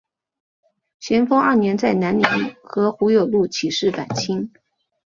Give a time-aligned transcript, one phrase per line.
[0.99, 2.23] 咸丰二年在南宁
[2.63, 4.51] 和胡有禄起事反清。